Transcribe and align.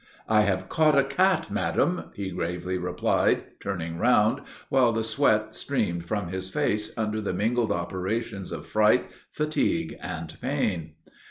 "I 0.27 0.41
have 0.41 0.67
caught 0.67 0.97
a 0.97 1.03
cat, 1.03 1.51
madam!" 1.51 2.05
he 2.15 2.31
gravely 2.31 2.75
replied, 2.79 3.59
turning 3.59 3.99
round, 3.99 4.41
while 4.67 4.91
the 4.91 5.03
sweat 5.03 5.53
streamed 5.53 6.05
from 6.05 6.29
his 6.29 6.49
face 6.49 6.91
under 6.97 7.21
the 7.21 7.33
mingled 7.33 7.71
operations 7.71 8.51
of 8.51 8.65
fright, 8.65 9.11
fatigue, 9.31 9.95
and 10.01 10.35
pain. 10.41 10.93